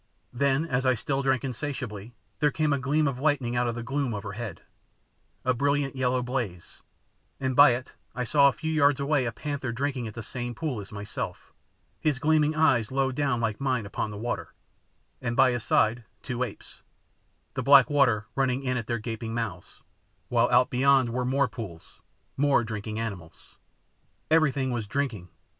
[0.33, 3.83] Then, as I still drank insatiably, there came a gleam of lightning out of the
[3.83, 4.63] gloom overhead,
[5.45, 6.81] a brilliant yellow blaze,
[7.39, 10.55] and by it I saw a few yards away a panther drinking at the same
[10.55, 11.53] pool as myself,
[11.99, 14.55] his gleaming eyes low down like mine upon the water,
[15.21, 16.81] and by his side two apes,
[17.53, 19.83] the black water running in at their gaping mouths,
[20.29, 22.01] while out beyond were more pools,
[22.37, 23.57] more drinking animals.
[24.31, 25.29] Everything was drinking.